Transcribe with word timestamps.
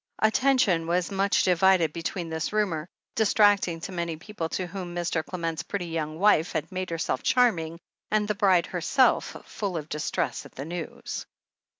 Attention 0.17 0.87
was 0.87 1.11
much 1.11 1.43
divided 1.43 1.93
between 1.93 2.27
this 2.29 2.51
rumour, 2.51 2.89
distracting 3.13 3.79
to 3.81 3.91
many 3.91 4.17
people 4.17 4.49
to 4.49 4.65
whom 4.65 4.95
Mr. 4.95 5.23
Clement's 5.23 5.61
pretty 5.61 5.85
young 5.85 6.17
wife 6.17 6.53
had 6.53 6.71
made 6.71 6.89
herself 6.89 7.21
charming, 7.21 7.79
and 8.09 8.27
the 8.27 8.33
bride 8.33 8.65
herself, 8.65 9.37
full 9.45 9.77
of 9.77 9.89
distress 9.89 10.43
at 10.43 10.55
the 10.55 10.65
news. 10.65 11.27